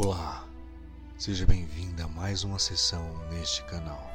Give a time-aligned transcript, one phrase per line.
[0.00, 0.46] Olá,
[1.18, 4.08] seja bem-vinda a mais uma sessão neste canal.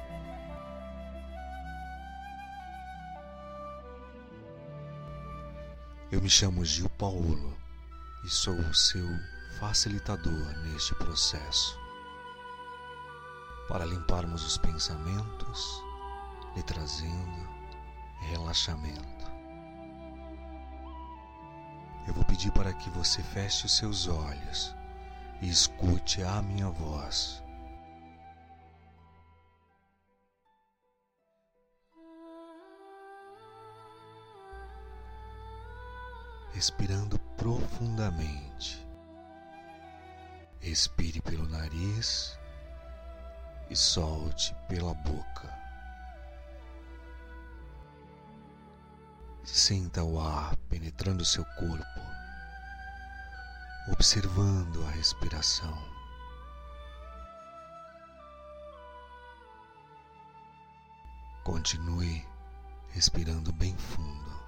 [6.10, 7.58] Eu me chamo Gil Paulo
[8.24, 9.06] e sou o seu
[9.60, 11.78] facilitador neste processo
[13.68, 15.84] para limparmos os pensamentos,
[16.56, 17.50] lhe trazendo
[18.30, 19.26] relaxamento.
[22.08, 24.74] Eu vou pedir para que você feche os seus olhos
[25.44, 27.44] e escute a minha voz.
[36.54, 38.88] Respirando profundamente.
[40.62, 42.40] Expire pelo nariz
[43.70, 45.52] e solte pela boca.
[49.44, 52.13] Sinta o ar penetrando seu corpo
[53.88, 55.78] observando a respiração.
[61.44, 62.26] Continue
[62.90, 64.42] respirando bem fundo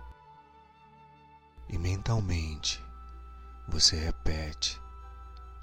[1.68, 2.82] e mentalmente
[3.68, 4.82] você repete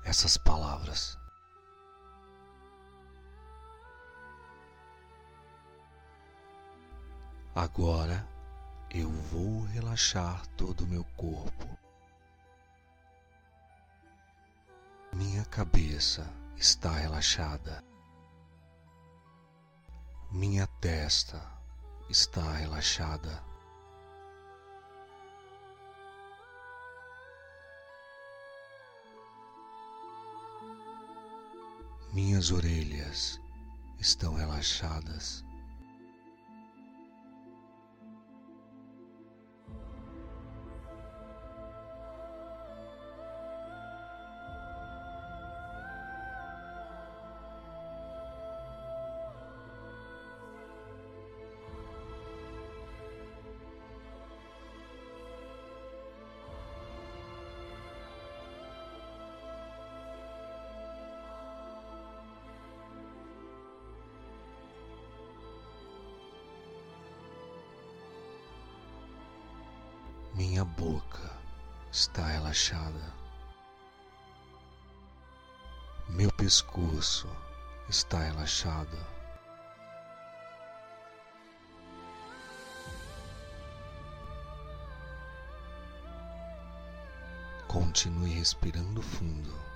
[0.04, 1.18] essas palavras.
[7.54, 8.28] Agora
[8.90, 11.81] eu vou relaxar todo o meu corpo.
[15.14, 17.84] Minha cabeça está relaxada.
[20.30, 21.38] Minha testa
[22.08, 23.44] está relaxada.
[32.10, 33.38] Minhas orelhas
[33.98, 35.44] estão relaxadas.
[70.34, 71.30] Minha boca
[71.90, 73.12] está relaxada.
[76.08, 77.28] Meu pescoço
[77.86, 78.96] está relaxado.
[87.68, 89.71] Continue respirando fundo.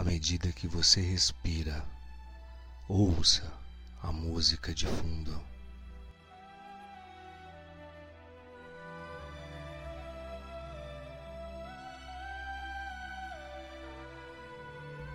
[0.00, 1.84] À medida que você respira,
[2.88, 3.52] ouça
[4.02, 5.38] a música de fundo.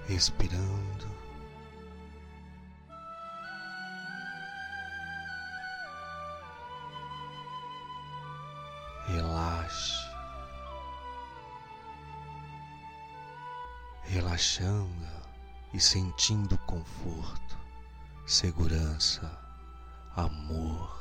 [0.07, 1.24] Respirando.
[14.35, 15.07] Relaxando
[15.73, 17.57] e sentindo conforto,
[18.25, 19.31] segurança,
[20.13, 20.93] amor.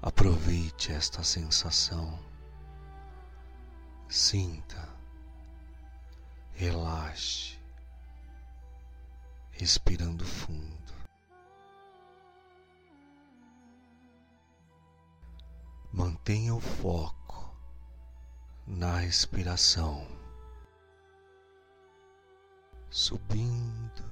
[0.00, 2.16] Aproveite esta sensação.
[4.08, 4.88] Sinta,
[6.52, 7.58] relaxe,
[9.50, 10.92] respirando fundo.
[15.92, 17.21] Mantenha o foco
[18.66, 20.06] na respiração,
[22.88, 24.04] subindo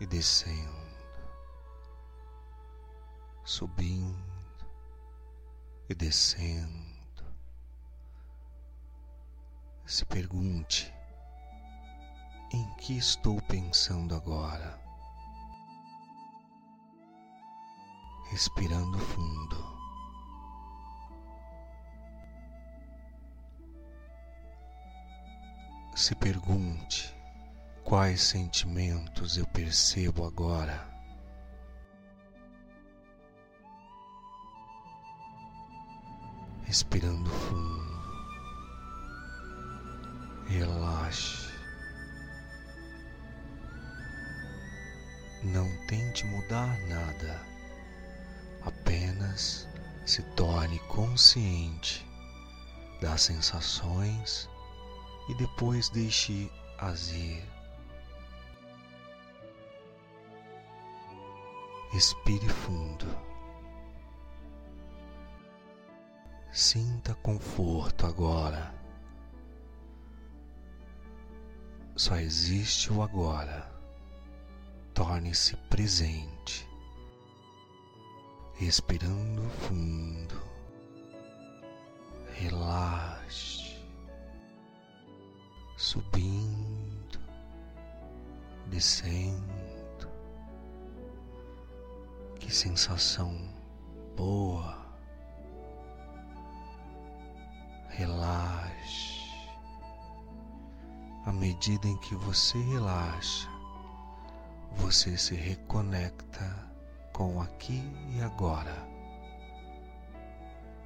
[0.00, 0.96] e descendo,
[3.44, 4.36] subindo
[5.88, 6.86] e descendo.
[9.84, 10.92] Se pergunte:
[12.52, 14.80] em que estou pensando agora?
[18.30, 19.75] Respirando fundo.
[25.96, 27.16] Se pergunte
[27.82, 30.86] quais sentimentos eu percebo agora.
[36.64, 38.02] Respirando fundo,
[40.48, 41.46] relaxe.
[45.44, 47.40] Não tente mudar nada,
[48.66, 49.66] apenas
[50.04, 52.06] se torne consciente
[53.00, 54.46] das sensações
[55.28, 57.42] e depois deixe azir
[61.96, 63.06] expire Respire fundo.
[66.52, 68.74] Sinta conforto agora.
[71.94, 73.72] Só existe o agora.
[74.92, 76.68] Torne-se presente.
[78.54, 80.42] Respirando fundo.
[82.34, 83.65] Relaxe.
[85.96, 87.18] Subindo.
[88.66, 90.10] Descendo
[92.38, 93.34] que sensação
[94.14, 94.76] boa.
[97.88, 99.24] Relaxe.
[101.24, 103.48] À medida em que você relaxa,
[104.72, 106.44] você se reconecta
[107.10, 107.82] com aqui
[108.14, 108.86] e agora.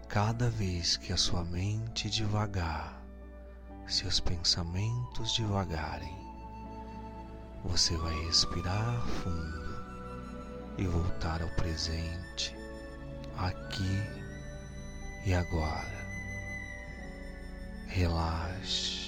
[0.09, 3.00] Cada vez que a sua mente devagar,
[3.91, 6.17] seus pensamentos devagarem,
[7.65, 9.71] você vai respirar fundo
[10.79, 12.57] e voltar ao presente,
[13.37, 14.03] aqui
[15.27, 16.01] e agora.
[17.89, 19.00] Relaxe.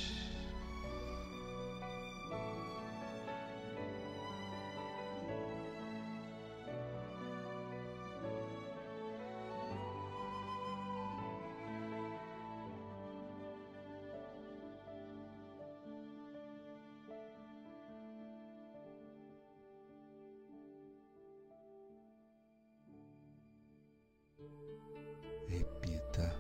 [25.49, 26.35] Repita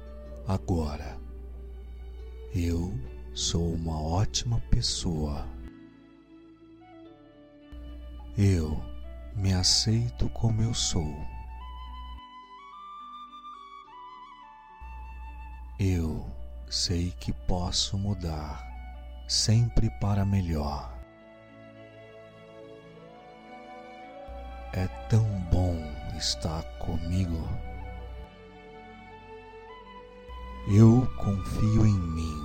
[0.46, 1.18] agora.
[2.54, 2.92] Eu
[3.34, 5.46] sou uma ótima pessoa.
[8.36, 8.82] Eu
[9.34, 11.14] me aceito como eu sou.
[15.78, 16.24] Eu
[16.68, 18.64] sei que posso mudar,
[19.26, 20.92] sempre para melhor.
[24.72, 25.76] É tão bom
[26.16, 27.48] estar comigo.
[30.68, 32.40] Eu confio em mim.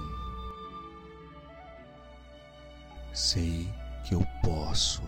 [3.13, 3.71] Sei
[4.05, 5.03] que eu posso.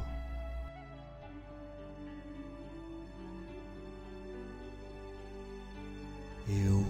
[6.48, 6.86] Eu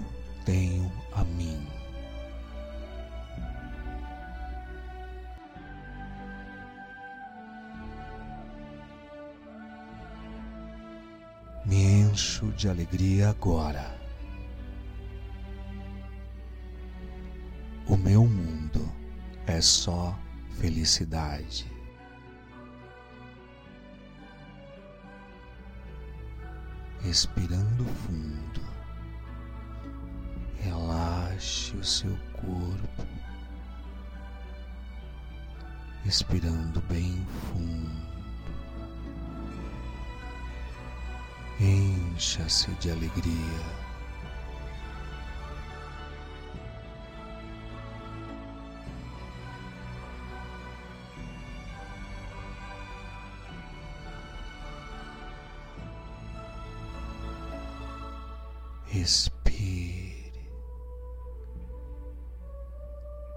[0.45, 1.65] tenho a mim.
[11.65, 13.98] Me encho de alegria agora.
[19.59, 20.17] É só
[20.57, 21.69] felicidade.
[27.01, 28.61] Respirando fundo,
[30.61, 33.05] relaxe o seu corpo,
[36.05, 38.09] respirando bem fundo.
[41.59, 43.78] Encha-se de alegria.
[58.91, 60.33] Respire.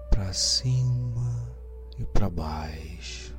[0.09, 1.47] Para cima
[1.99, 3.35] e para baixo,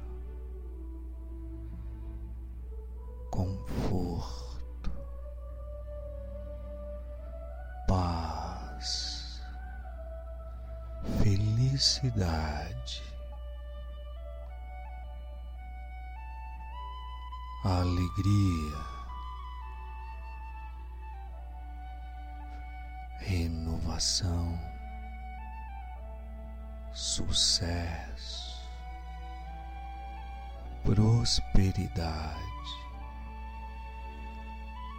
[3.32, 4.92] conforto,
[7.88, 9.40] paz,
[11.20, 13.02] felicidade,
[17.64, 18.93] alegria.
[24.04, 24.58] Renovação,
[26.92, 28.68] sucesso,
[30.84, 32.38] prosperidade,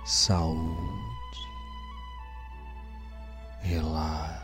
[0.05, 1.39] saúde,
[3.61, 4.34] relaxe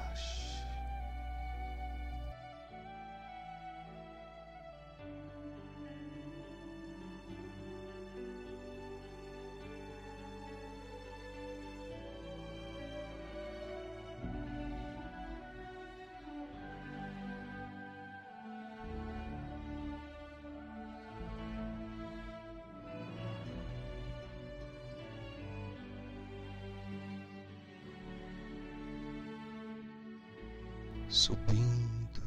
[31.12, 32.24] subindo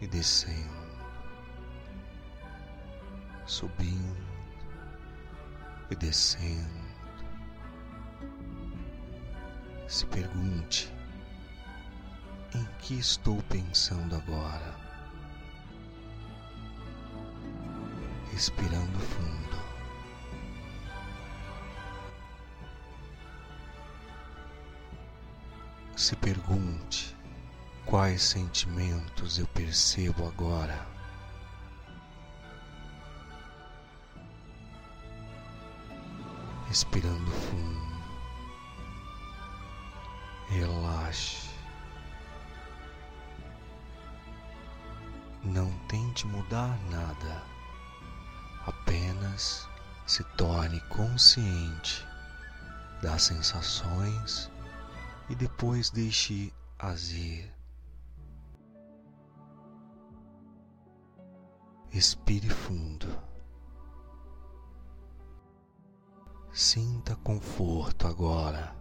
[0.00, 0.88] e descendo,
[3.44, 4.24] subindo
[5.90, 6.88] e descendo.
[9.88, 10.92] Se pergunte:
[12.54, 14.76] em que estou pensando agora?
[18.30, 19.58] Respirando fundo.
[25.96, 27.17] Se pergunte
[27.88, 30.86] quais sentimentos eu percebo agora.
[36.66, 38.02] Respirando fundo,
[40.48, 41.48] relaxe.
[45.42, 47.42] Não tente mudar nada,
[48.66, 49.66] apenas
[50.06, 52.06] se torne consciente
[53.00, 54.50] das sensações
[55.30, 57.57] e depois deixe-as ir.
[61.98, 63.08] Respire fundo.
[66.52, 68.72] Sinta conforto agora.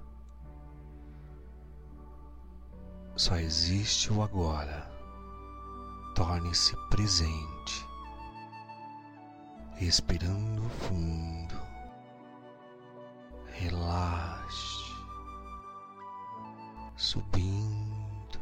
[3.15, 4.87] Só existe o agora.
[6.13, 7.87] Torne-se presente.
[9.77, 11.55] Respirando fundo.
[13.47, 14.93] Relaxe.
[16.95, 18.39] Subindo.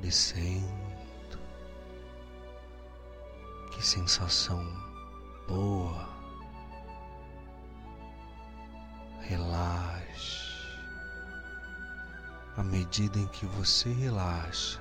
[0.00, 0.87] Descendo.
[3.78, 4.66] Que sensação
[5.46, 6.08] boa.
[9.20, 10.48] Relaxe.
[12.56, 14.80] À medida em que você relaxa,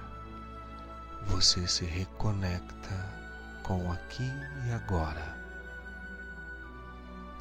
[1.27, 3.13] você se reconecta
[3.61, 4.31] com aqui
[4.67, 5.37] e agora.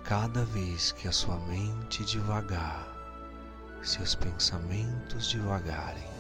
[0.05, 2.87] Cada vez que a sua mente devagar,
[3.83, 6.11] seus pensamentos devagarem,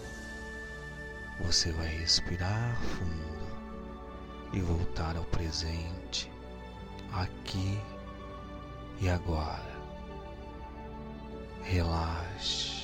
[1.42, 3.35] você vai respirar fundo
[4.52, 6.30] e voltar ao presente,
[7.12, 7.78] aqui
[9.00, 9.76] e agora.
[11.62, 12.75] Relaxe.